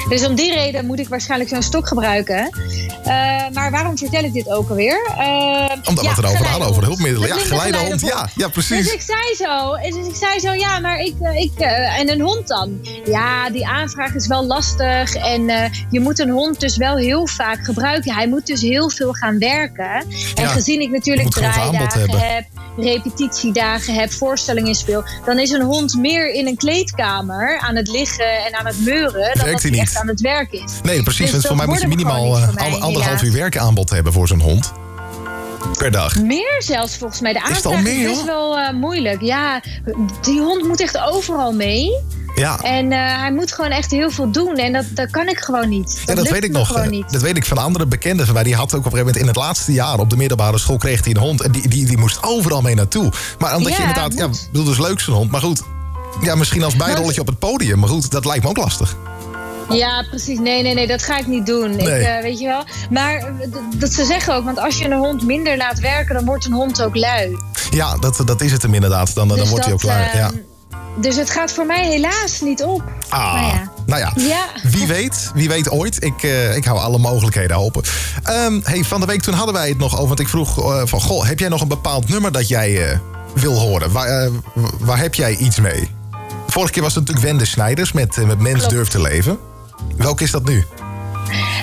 Dus 0.09 0.27
om 0.27 0.35
die 0.35 0.55
reden 0.55 0.87
moet 0.87 0.99
ik 0.99 1.09
waarschijnlijk 1.09 1.51
zo'n 1.51 1.63
stok 1.63 1.89
gebruiken. 1.89 2.51
Eh, 3.05 3.13
maar 3.53 3.71
waarom 3.71 3.99
vertel 3.99 4.25
ik 4.25 4.33
dit 4.33 4.51
ook 4.51 4.69
alweer? 4.69 5.07
Eh, 5.19 5.77
Omdat 5.85 6.05
ja, 6.05 6.11
we 6.11 6.17
het 6.17 6.19
erover 6.19 6.47
hadden, 6.47 6.69
over 6.69 6.83
hulpmiddelen. 6.85 7.29
Ja, 7.29 7.37
geleidehond. 7.39 8.01
Ja, 8.01 8.29
ja, 8.35 8.49
precies. 8.49 8.85
Dus 8.85 8.93
ik 8.93 9.01
zei 9.01 9.35
zo, 9.37 9.77
dus 9.97 10.07
ik 10.07 10.17
zei 10.17 10.41
zo, 10.41 10.53
ja, 10.53 10.79
maar 10.79 11.01
ik, 11.01 11.15
ik 11.35 11.59
en 11.99 12.11
een 12.11 12.21
hond 12.21 12.49
dan? 12.49 12.87
Ja, 13.05 13.51
die 13.51 13.67
aanvraag 13.67 14.15
is 14.15 14.27
wel 14.27 14.47
lastig 14.47 15.15
en 15.15 15.71
je 15.91 16.01
moet 16.01 16.19
een 16.19 16.31
hond 16.31 16.61
dus 16.61 16.77
wel 16.77 16.97
heel 16.97 17.22
vaak 17.27 17.65
gebruiken. 17.65 18.15
Hij 18.15 18.29
moet 18.29 18.47
dus 18.47 18.61
heel 18.61 18.91
veel 18.91 19.13
gaan 19.13 19.39
werken. 19.39 19.91
En 19.91 20.07
Ja, 20.35 20.47
gezien 20.49 20.81
ik 20.81 20.87
je 20.87 20.93
natuurlijk 20.93 21.31
draaidagen 21.31 22.19
heb, 22.19 22.45
repetitiedagen 22.77 23.95
heb, 23.95 24.13
voorstellingen 24.13 24.75
speel, 24.75 25.05
dan 25.25 25.39
is 25.39 25.51
een 25.51 25.63
hond 25.63 25.95
meer 25.97 26.33
in 26.35 26.47
een 26.47 26.57
kleedkamer 26.57 27.59
aan 27.59 27.77
het 27.77 27.89
liggen 27.89 28.45
en 28.47 28.59
aan 28.59 28.67
het 28.67 28.81
meuren 28.85 29.13
dan 29.13 29.45
Werkt 29.45 29.53
dat 29.53 29.63
hij 29.63 29.71
niet. 29.71 29.81
echt 29.81 29.97
aan 29.97 30.09
het 30.09 30.21
werk 30.21 30.53
is. 30.53 30.73
Nee, 30.83 31.03
precies. 31.03 31.31
Dus 31.31 31.33
want 31.33 31.47
voor 31.47 31.57
mij 31.57 31.67
moet 31.67 31.81
je 31.81 31.87
minimaal 31.89 32.37
eh, 32.37 32.49
anderhalf 32.83 33.05
helaas. 33.05 33.23
uur 33.23 33.33
werkaanbod 33.33 33.91
hebben 33.91 34.13
voor 34.13 34.29
zo'n 34.29 34.41
hond. 34.41 34.73
Per 35.79 35.91
dag. 35.91 36.17
Meer 36.21 36.57
zelfs 36.59 36.97
volgens 36.97 37.21
mij. 37.21 37.33
De 37.33 37.43
aanvraag 37.43 37.73
is, 37.77 37.83
meer, 37.83 38.09
best 38.09 38.19
joh? 38.19 38.27
wel 38.27 38.59
eh, 38.59 38.73
moeilijk. 38.73 39.21
Ja, 39.23 39.61
die 40.23 40.41
hond 40.41 40.65
moet 40.69 40.81
echt 40.81 40.99
overal 40.99 41.53
mee. 41.53 41.91
Ja, 42.43 42.59
En 42.63 42.93
eh, 42.93 42.99
hij 43.21 43.33
moet 43.33 43.53
gewoon 43.53 43.71
echt 43.71 43.91
heel 43.91 44.11
veel 44.11 44.31
doen. 44.31 44.55
En 44.57 44.73
dat, 44.73 44.85
dat 44.95 45.11
kan 45.11 45.29
ik 45.29 45.39
gewoon 45.39 45.69
niet. 45.69 45.87
Dat, 46.07 46.17
Ja, 46.17 46.23
dat 46.23 46.29
weet 46.33 46.45
ik 46.45 46.51
nog. 46.53 46.67
gewoon 46.67 46.91
niet. 46.91 47.13
Dat 47.13 47.23
weet 47.23 47.37
ik 47.37 47.45
van 47.47 47.59
andere 47.59 47.87
bekenden 47.87 48.25
van 48.27 48.35
mij. 48.35 48.45
Die 48.45 48.55
had 48.55 48.75
ook 48.75 48.79
op 48.79 48.85
een 48.85 48.91
gegeven 48.91 49.07
moment 49.07 49.23
in 49.23 49.27
het 49.27 49.37
laatste 49.37 49.73
jaar 49.73 49.99
op 49.99 50.11
de 50.11 50.17
middelbare 50.17 50.59
school 50.59 50.77
kreeg 50.77 51.05
hij 51.05 51.15
een 51.15 51.21
hond. 51.21 51.43
En 51.43 51.53
die, 51.53 51.69
die, 51.69 51.87
die 51.87 51.99
moest 51.99 52.23
overal 52.23 52.61
mee 52.61 52.75
naartoe. 52.75 53.13
Maar 53.39 53.57
omdat 53.57 53.73
je 53.73 53.79
inderdaad, 53.79 54.15
ja, 54.15 54.29
bedoel, 54.51 54.65
dus 54.65 54.79
leuk 54.79 55.01
zo'n 55.01 55.15
hond. 55.15 55.31
Maar 55.31 55.41
goed, 55.41 55.63
ja, 56.23 56.35
misschien 56.35 56.63
als 56.63 56.77
bijrolletje 56.77 57.21
op 57.21 57.27
het 57.27 57.39
podium. 57.39 57.79
Maar 57.79 57.89
goed, 57.89 58.11
dat 58.11 58.25
lijkt 58.25 58.43
me 58.43 58.49
ook 58.49 58.57
lastig. 58.57 58.97
Ja, 59.69 60.05
precies. 60.11 60.39
Nee, 60.39 60.63
nee, 60.63 60.75
nee, 60.75 60.87
dat 60.87 61.03
ga 61.03 61.19
ik 61.19 61.27
niet 61.27 61.47
doen. 61.47 61.79
Ik, 61.79 61.89
eh, 61.89 62.23
weet 62.23 62.39
je 62.39 62.47
wel. 62.47 62.65
Maar 62.91 63.15
eh, 63.15 63.25
dat 63.75 63.93
ze 63.93 64.05
zeggen 64.05 64.35
ook, 64.35 64.45
want 64.45 64.59
als 64.59 64.79
je 64.79 64.85
een 64.85 64.93
hond 64.99 65.23
minder 65.27 65.57
laat 65.57 65.79
werken, 65.81 66.15
dan 66.15 66.25
wordt 66.25 66.45
een 66.45 66.53
hond 66.53 66.83
ook 66.83 66.97
lui. 66.97 67.37
Ja, 67.71 67.97
dat, 67.97 68.23
dat 68.25 68.41
is 68.41 68.53
het 68.53 68.63
hem 68.63 68.75
inderdaad. 68.75 69.15
Dan, 69.15 69.29
dan 69.29 69.37
Dus 69.39 69.49
wordt 69.49 69.65
hij 69.65 69.73
ook 69.75 69.81
dat, 69.81 69.91
klaar. 69.91 70.11
eh, 70.13 70.15
Ja. 70.19 70.31
Dus 70.97 71.17
het 71.17 71.31
gaat 71.31 71.53
voor 71.53 71.67
mij 71.67 71.87
helaas 71.87 72.41
niet 72.41 72.63
op. 72.63 72.83
Ah, 73.09 73.35
Nou 73.35 73.47
ja. 73.47 73.71
nou 73.87 74.01
ja. 74.01 74.13
Ja. 74.17 74.47
Wie 74.71 74.87
weet, 74.87 75.31
wie 75.35 75.49
weet 75.49 75.71
ooit. 75.71 76.05
Ik, 76.05 76.23
eh, 76.23 76.57
ik 76.57 76.65
hou 76.65 76.79
alle 76.79 76.99
mogelijkheden 76.99 77.57
open. 77.57 77.83
Ehm, 78.23 78.61
hey, 78.63 78.85
van 78.85 79.01
de 79.01 79.07
week 79.07 79.23
toen 79.23 79.35
hadden 79.35 79.55
wij 79.55 79.69
het 79.69 79.79
nog 79.79 79.95
over. 79.95 80.07
Want 80.07 80.21
ik 80.21 80.29
vroeg 80.29 80.59
eh, 80.59 80.83
van, 80.85 81.01
goh, 81.01 81.27
heb 81.27 81.39
jij 81.39 81.49
nog 81.49 81.61
een 81.61 81.69
bepaald 81.69 82.09
nummer 82.09 82.33
dat 82.33 82.49
jij 82.49 82.89
eh, 82.91 82.99
wil 83.35 83.59
horen? 83.59 83.93
Waar, 83.93 84.29
waar 84.79 84.99
heb 84.99 85.15
jij 85.15 85.37
iets 85.37 85.61
mee? 85.61 85.91
Vorige 86.47 86.73
keer 86.73 86.83
was 86.83 86.95
het 86.95 87.07
natuurlijk 87.07 87.33
Wende 87.33 87.45
Snijders 87.45 87.93
met, 87.93 88.27
met 88.27 88.39
Mens 88.39 88.59
Klopt. 88.59 88.71
Durft 88.71 88.91
te 88.91 89.01
Leven. 89.01 89.39
Welke 89.97 90.25
is 90.25 90.31
dat 90.31 90.45
nu? 90.45 90.65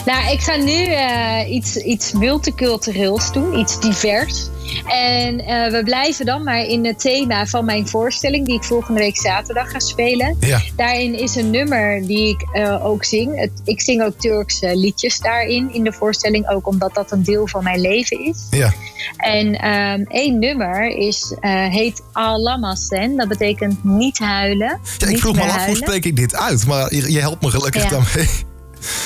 Nou, 0.06 0.32
ik 0.32 0.39
ga 0.39 0.56
nu 0.56 0.84
eh, 0.86 1.51
iets, 1.51 1.75
iets 1.75 2.12
multicultureels 2.12 3.32
doen, 3.34 3.60
iets 3.60 3.79
divers. 3.79 4.48
En 4.86 5.39
eh, 5.39 5.72
we 5.72 5.82
blijven 5.84 6.25
dan 6.25 6.44
maar 6.44 6.65
in 6.65 6.86
het 6.86 7.00
thema 7.00 7.46
van 7.46 7.65
mijn 7.65 7.88
voorstelling, 7.88 8.46
die 8.46 8.56
ik 8.56 8.63
volgende 8.63 9.00
week 9.00 9.18
zaterdag 9.18 9.72
ga 9.72 9.79
spelen. 9.79 10.38
Ja. 10.39 10.62
Daarin 10.75 11.20
is 11.20 11.36
een 11.36 11.50
nummer 11.50 12.08
die 12.08 12.29
ik 12.29 12.41
eh, 12.51 12.86
ook 12.86 13.03
zing. 13.03 13.39
Het, 13.39 13.51
ik 13.63 13.82
zing 13.82 14.03
ook 14.03 14.13
Turkse 14.18 14.75
liedjes 14.75 15.20
daarin, 15.20 15.74
in 15.74 15.84
de 15.84 15.94
voorstelling, 15.94 16.50
ook 16.50 16.68
omdat 16.68 16.94
dat 16.94 17.12
een 17.12 17.24
deel 17.24 17.48
van 17.48 17.63
mijn 17.63 17.82
leven 17.82 18.25
is. 18.25 18.48
Ja. 18.50 18.74
En 19.18 19.56
ehm, 19.56 20.01
één 20.08 20.39
nummer 20.39 20.88
is, 20.88 21.36
eh, 21.39 21.51
heet 21.68 22.01
Ağlamasen. 22.12 23.18
Dat 23.18 23.27
betekent 23.27 23.84
niet 23.84 24.18
huilen. 24.18 24.79
ja 24.98 25.08
ik 25.08 25.18
vroeg 25.18 25.36
me 25.36 25.41
af, 25.41 25.65
hoe 25.65 25.75
spreek 25.75 26.06
ik 26.06 26.15
dit 26.15 26.36
uit? 26.36 26.65
Maar 26.68 26.96
je, 26.96 27.12
je 27.12 27.20
helpt 27.20 27.41
me 27.41 27.50
gelukkig 27.50 27.84
Ja. 27.84 27.89
daarmee. 27.89 28.29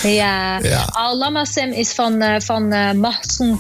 Ja, 0.04 0.60
Ja. 0.62 0.86
Ağlamasem 0.92 1.72
is 1.72 1.94
van, 1.94 2.22
eh 2.22 2.40
van 2.40 2.72
eh 2.72 2.92
Mahsun. 2.92 3.60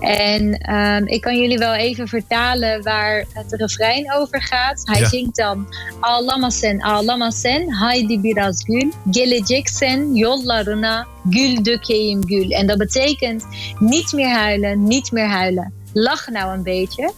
En 0.00 0.58
ehm, 0.58 1.06
ik 1.06 1.20
kan 1.20 1.36
jullie 1.36 1.58
wel 1.58 1.74
even 1.74 2.08
vertalen 2.08 2.82
waar 2.82 3.24
het 3.32 3.52
refrein 3.52 4.12
over 4.12 4.42
gaat. 4.42 4.80
Hij 4.84 5.00
Ja. 5.00 5.08
zingt 5.08 5.36
dan 5.36 5.66
Ağlamasen, 6.00 6.80
ağlamasen, 6.82 7.72
haydi 7.72 8.20
biraz 8.20 8.64
gül. 8.64 8.92
Geleceksen 9.10 10.14
yollarına, 10.14 11.06
gül 11.30 11.62
dökeyim 11.62 12.26
gül. 12.26 12.50
En 12.50 12.66
dat 12.66 12.78
betekent 12.78 13.44
niet 13.78 14.12
meer 14.12 14.34
huilen, 14.34 14.86
niet 14.86 15.12
meer 15.12 15.28
huilen. 15.28 15.72
Lach 15.92 16.28
nou 16.28 16.52
een 16.52 16.62
beetje. 16.62 17.12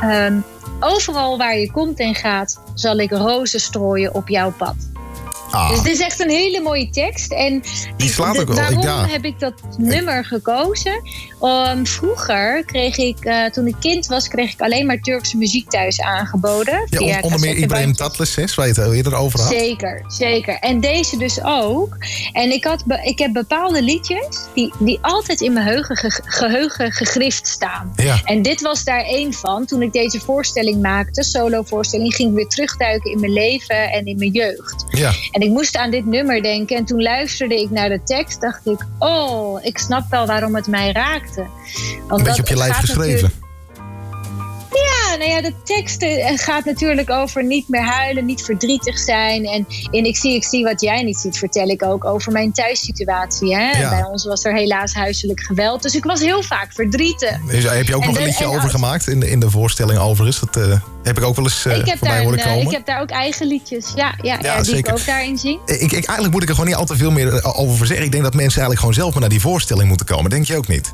Ehm, 0.00 0.40
overal 0.80 1.38
waar 1.38 1.58
je 1.58 1.70
komt 1.72 1.98
en 1.98 2.14
gaat, 2.14 2.60
zal 2.74 2.98
ik 2.98 3.10
rozen 3.10 3.60
strooien 3.60 4.14
op 4.14 4.28
jouw 4.28 4.52
pad. 4.58 4.74
Ah, 5.50 5.70
Dus 5.70 5.82
dit 5.82 5.92
is 5.92 6.00
echt 6.00 6.20
een 6.20 6.30
hele 6.30 6.60
mooie 6.60 6.90
tekst. 6.90 7.32
En 7.32 7.62
Die 7.96 8.08
slaat 8.08 8.38
ook 8.40 8.46
wel, 8.46 8.56
Waarom 8.56 8.82
ja. 8.82 9.06
heb 9.06 9.24
ik 9.24 9.40
dat 9.40 9.52
nummer 9.78 10.24
gekozen? 10.24 11.02
Um, 11.42 11.86
vroeger 11.86 12.64
kreeg 12.64 12.96
ik, 12.96 13.24
eh, 13.24 13.44
toen 13.44 13.66
ik 13.66 13.74
kind 13.80 14.06
was, 14.06 14.28
kreeg 14.28 14.52
ik 14.52 14.60
alleen 14.60 14.86
maar 14.86 14.98
Turkse 15.00 15.36
muziek 15.36 15.70
thuis 15.70 16.00
aangeboden. 16.00 16.86
ja, 16.90 16.98
via 16.98 17.16
on- 17.16 17.22
onder 17.22 17.40
meer 17.40 17.56
Ibrahim. 17.56 17.92
Tatlis, 17.92 18.54
waar 18.54 18.66
je 18.68 18.72
het 18.80 18.92
eerder 18.92 19.14
over 19.14 19.40
had. 19.40 19.48
Zeker, 19.48 20.04
zeker. 20.06 20.58
En 20.58 20.80
deze 20.80 21.16
dus 21.16 21.42
ook. 21.42 21.96
En 22.32 22.50
ik, 22.52 22.64
had 22.64 22.84
ik 23.02 23.18
heb 23.18 23.32
bepaalde 23.32 23.82
liedjes 23.82 24.26
die, 24.54 24.72
die 24.78 24.98
altijd 25.02 25.40
in 25.40 25.52
mijn 25.52 25.66
geheugen, 25.66 25.96
ge- 25.96 26.22
geheugen 26.24 26.92
gegrift 26.92 27.46
staan. 27.48 27.92
Ja. 27.96 28.20
En 28.24 28.42
dit 28.42 28.60
was 28.60 28.84
daar 28.84 29.04
één 29.04 29.32
van. 29.32 29.66
Toen 29.66 29.82
ik 29.82 29.92
deze 29.92 30.20
voorstelling 30.20 30.82
maakte, 30.82 31.22
solo-voorstelling, 31.22 32.14
ging 32.14 32.28
ik 32.30 32.34
weer 32.34 32.48
terugduiken 32.48 33.10
in 33.10 33.20
mijn 33.20 33.32
leven 33.32 33.90
en 33.90 34.06
in 34.06 34.18
mijn 34.18 34.30
jeugd. 34.32 34.84
Ja. 34.88 35.12
En 35.30 35.40
ik 35.40 35.47
moest 35.50 35.76
aan 35.76 35.90
dit 35.90 36.06
nummer 36.06 36.42
denken. 36.42 36.76
En 36.76 36.84
toen 36.84 37.02
luisterde 37.02 37.60
ik 37.60 37.70
naar 37.70 37.88
de 37.88 38.02
tekst, 38.04 38.40
dacht 38.40 38.66
ik: 38.66 38.86
Oh, 38.98 39.64
ik 39.64 39.78
snap 39.78 40.10
wel 40.10 40.26
waarom 40.26 40.54
het 40.54 40.66
mij 40.66 40.92
raakte. 40.92 41.46
Een 42.08 42.22
beetje 42.22 42.42
op 42.42 42.48
je 42.48 42.56
lijf 42.56 42.76
geschreven. 42.76 43.46
Ja, 45.08 45.16
nou 45.16 45.30
ja, 45.30 45.40
de 45.40 45.52
tekst 45.64 46.02
eh, 46.02 46.32
gaat 46.36 46.64
natuurlijk 46.64 47.10
over 47.10 47.44
niet 47.44 47.68
meer 47.68 47.84
huilen, 47.84 48.24
niet 48.24 48.42
verdrietig 48.42 48.98
zijn. 48.98 49.44
En 49.46 49.66
in 49.90 50.04
Ik 50.04 50.16
zie, 50.16 50.34
ik 50.34 50.44
zie 50.44 50.64
wat 50.64 50.80
jij 50.80 51.02
niet 51.02 51.18
ziet, 51.18 51.38
vertel 51.38 51.68
ik 51.68 51.82
ook 51.82 52.04
over 52.04 52.32
mijn 52.32 52.52
thuissituatie. 52.52 53.54
Hè? 53.54 53.70
Ja. 53.78 53.88
Bij 53.88 54.04
ons 54.04 54.24
was 54.24 54.44
er 54.44 54.54
helaas 54.54 54.94
huiselijk 54.94 55.40
geweld. 55.40 55.82
Dus 55.82 55.94
ik 55.94 56.04
was 56.04 56.20
heel 56.20 56.42
vaak 56.42 56.72
verdrietig. 56.72 57.38
Dus 57.50 57.64
heb 57.64 57.86
je 57.86 57.94
ook 57.94 58.02
En 58.02 58.08
nog 58.08 58.18
een 58.18 58.24
liedje 58.24 58.46
over 58.46 58.62
als- 58.62 58.70
gemaakt 58.70 59.08
in 59.08 59.20
de, 59.20 59.30
in 59.30 59.40
de 59.40 59.50
voorstelling 59.50 59.98
overigens. 59.98 60.40
Dat 60.40 60.56
eh, 60.68 60.80
heb 61.02 61.18
ik 61.18 61.24
ook 61.24 61.36
wel 61.36 61.44
eens 61.44 61.64
eh 61.66 61.76
ik, 61.76 61.86
heb 61.86 62.00
daar 62.00 62.22
horen 62.22 62.38
een, 62.38 62.44
komen. 62.44 62.62
ik 62.62 62.70
heb 62.70 62.86
daar 62.86 63.00
ook 63.00 63.10
eigen 63.10 63.46
liedjes. 63.46 63.92
Ja, 63.94 64.14
ja, 64.22 64.38
ja, 64.42 64.56
die 64.56 64.64
zeker. 64.64 64.92
ik 64.92 64.98
ook 64.98 65.06
daarin 65.06 65.38
zing. 65.38 65.60
Ik, 65.66 65.80
ik, 65.80 65.92
eigenlijk 65.92 66.30
moet 66.30 66.42
ik 66.42 66.48
er 66.48 66.54
gewoon 66.54 66.70
niet 66.70 66.78
al 66.78 66.84
te 66.86 66.96
veel 66.96 67.10
meer 67.10 67.54
over 67.54 67.86
zeggen. 67.86 68.06
Ik 68.06 68.12
denk 68.12 68.24
dat 68.24 68.34
mensen 68.34 68.60
eigenlijk 68.60 68.78
gewoon 68.80 68.94
zelf 68.94 69.10
maar 69.10 69.20
naar 69.20 69.30
die 69.30 69.40
voorstelling 69.40 69.88
moeten 69.88 70.06
komen. 70.06 70.30
Denk 70.30 70.44
je 70.46 70.56
ook 70.56 70.68
niet? 70.68 70.92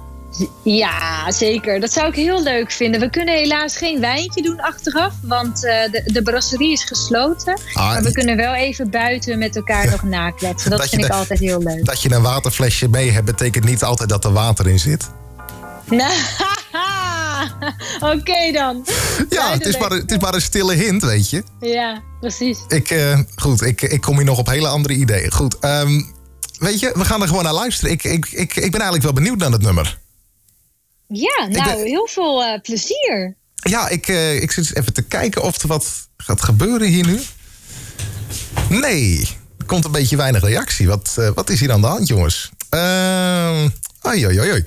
Ja, 0.63 1.31
zeker. 1.31 1.81
Dat 1.81 1.93
zou 1.93 2.09
ik 2.09 2.15
heel 2.15 2.43
leuk 2.43 2.71
vinden. 2.73 3.01
We 3.01 3.11
kunnen 3.11 3.35
helaas 3.35 3.77
geen 3.77 4.01
wijntje 4.01 4.43
doen 4.43 4.61
achteraf, 4.61 5.13
want 5.23 5.65
eh, 5.67 5.91
de, 5.91 6.03
de 6.13 6.23
brasserie 6.23 6.73
is 6.73 6.85
gesloten. 6.85 7.61
Ah, 7.73 7.89
maar 7.89 8.03
we 8.03 8.13
kunnen 8.13 8.37
wel 8.37 8.55
even 8.55 8.91
buiten 8.91 9.39
met 9.39 9.57
elkaar 9.57 9.91
nog 9.91 10.03
nakletsen. 10.03 10.71
Dat, 10.71 10.89
vind 10.89 11.03
ik 11.03 11.09
de- 11.09 11.15
altijd 11.15 11.39
heel 11.39 11.59
leuk. 11.63 11.85
Dat 11.85 12.03
je 12.03 12.13
een 12.13 12.23
waterflesje 12.23 12.89
mee 12.89 13.11
hebt, 13.11 13.25
betekent 13.25 13.65
niet 13.65 13.83
altijd 13.83 14.09
dat 14.09 14.25
er 14.25 14.33
water 14.33 14.69
in 14.69 14.79
zit. 14.79 15.11
Nou, 15.91 16.13
Oké 18.19 18.53
dan. 18.53 18.85
Ja, 19.29 19.53
het 19.53 19.67
is, 19.67 19.79
maar, 19.79 19.91
het 19.91 20.11
is 20.11 20.19
maar 20.19 20.35
een 20.35 20.41
stille 20.41 20.75
hint, 20.75 21.03
weet 21.03 21.31
je. 21.31 21.43
Ja, 21.61 22.03
precies. 22.21 22.59
Ik, 22.69 22.91
eh, 22.91 23.19
goed, 23.37 23.63
ik, 23.63 23.83
ik 23.83 24.01
kom 24.01 24.17
hier 24.17 24.25
nog 24.25 24.39
op 24.39 24.47
hele 24.47 24.69
andere 24.69 24.95
ideeën. 24.95 25.33
Goed, 25.33 25.59
ehm, 25.59 26.03
weet 26.59 26.81
je, 26.81 26.93
we 26.95 27.05
gaan 27.05 27.21
er 27.23 27.29
gewoon 27.29 27.43
naar 27.45 27.53
luisteren. 27.53 27.93
Ik, 27.93 28.05
ik, 28.05 28.27
ik, 28.31 28.55
ik 28.57 28.71
ben 28.71 28.81
eigenlijk 28.81 29.03
wel 29.03 29.13
benieuwd 29.13 29.39
naar 29.39 29.51
het 29.51 29.63
nummer. 29.63 29.99
Ja, 31.15 31.47
nou, 31.49 31.77
ben- 31.77 31.87
heel 31.87 32.09
veel 32.11 32.43
eh, 32.45 32.61
plezier. 32.61 33.37
Ja, 33.55 33.89
ik, 33.89 34.09
eh, 34.09 34.43
ik 34.43 34.51
zit 34.51 34.77
even 34.77 34.93
te 34.93 35.03
kijken 35.03 35.43
of 35.43 35.63
er 35.63 35.69
wat 35.69 36.09
gaat 36.17 36.43
gebeuren 36.43 36.89
hier 36.89 37.07
nu. 37.07 37.21
Nee, 38.69 39.29
er 39.59 39.65
komt 39.65 39.85
een 39.85 39.91
beetje 39.93 40.17
weinig 40.17 40.43
reactie. 40.43 40.87
Wat, 40.89 41.15
eh, 41.19 41.29
wat 41.35 41.51
is 41.51 41.61
hier 41.61 41.73
aan 41.73 41.81
de 41.81 41.87
hand, 41.87 42.09
jongens? 42.09 42.51
Ehm 42.71 43.69
oei, 44.07 44.27
oei, 44.27 44.41
oei, 44.41 44.51
oei. 44.51 44.65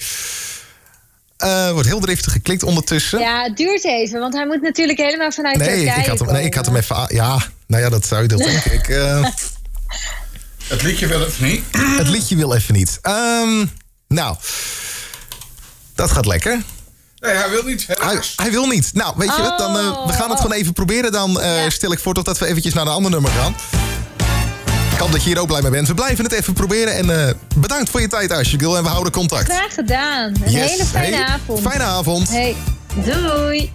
Eh, 1.37 1.71
wordt 1.71 1.87
heel 1.87 1.99
driftig 1.99 2.31
geklikt 2.31 2.63
ondertussen. 2.63 3.19
Ja, 3.19 3.43
het 3.43 3.57
duurt 3.57 3.85
even, 3.85 4.19
want 4.19 4.33
hij 4.33 4.45
moet 4.47 4.61
natuurlijk 4.61 4.97
helemaal 4.99 5.31
vanuit 5.31 5.57
nee, 5.57 5.67
Turkije 5.67 5.99
ik 6.01 6.05
had 6.07 6.19
hem, 6.19 6.31
nee, 6.31 6.45
ik 6.45 6.53
had 6.53 6.65
hem 6.65 6.75
even... 6.75 6.95
aan- 6.95 7.07
Ja, 7.09 7.43
nou 7.67 7.83
ja, 7.83 7.89
dat 7.89 8.05
zou 8.05 8.21
je 8.21 8.27
toch 8.27 8.39
denken. 8.43 8.71
Ik, 8.79 8.85
Het 10.67 10.83
liedje 10.83 11.07
wil 11.07 11.19
het 11.19 11.39
niet. 11.39 11.63
het 11.77 12.07
liedje 12.07 12.35
wil 12.35 12.53
even 12.55 12.73
niet. 12.73 12.99
Ehm, 13.01 13.65
nou, 14.07 14.35
dat 15.97 16.11
gaat 16.11 16.25
lekker. 16.25 16.61
Nee, 17.19 17.33
hij 17.35 17.49
wil 17.49 17.63
niet. 17.63 17.87
Hij, 18.35 18.51
wil 18.51 18.65
niet. 18.67 18.89
Nou, 18.93 19.13
weet 19.17 19.35
je 19.35 19.41
wat? 19.41 19.57
Dan, 19.57 19.77
eh, 19.77 20.05
we 20.05 20.13
gaan 20.13 20.29
het 20.29 20.31
Oh. 20.37 20.41
gewoon 20.41 20.51
even 20.57 20.73
proberen. 20.73 21.11
Dan 21.11 21.39
eh, 21.41 21.63
Ja. 21.63 21.69
stel 21.69 21.91
ik 21.91 21.99
voor 21.99 22.13
dat 22.13 22.37
we 22.37 22.45
eventjes 22.45 22.73
naar 22.73 22.85
een 22.85 22.91
ander 22.91 23.11
nummer 23.11 23.31
gaan. 23.31 23.55
Ik 24.91 24.97
hoop 25.03 25.11
dat 25.11 25.23
je 25.23 25.29
hier 25.29 25.39
ook 25.39 25.47
blij 25.47 25.61
mee 25.61 25.71
bent. 25.71 25.87
We 25.87 25.93
blijven 25.93 26.23
het 26.23 26.33
even 26.33 26.53
proberen. 26.53 26.95
En 26.95 27.27
eh, 27.27 27.33
bedankt 27.55 27.89
voor 27.89 28.01
je 28.01 28.07
tijd, 28.07 28.31
Ashigil. 28.31 28.77
En 28.77 28.83
we 28.83 28.89
houden 28.89 29.11
contact. 29.11 29.43
Graag 29.51 29.73
gedaan. 29.73 30.35
Een 30.43 30.51
Yes. 30.51 30.69
hele 30.71 30.85
fijne 30.85 31.15
Hey, 31.15 31.25
avond. 31.25 31.61
Fijne 31.61 31.83
avond. 31.83 32.29
Hey, 32.29 32.55
doei. 32.95 33.71